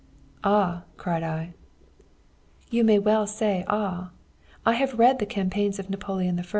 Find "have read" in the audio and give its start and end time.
4.73-5.19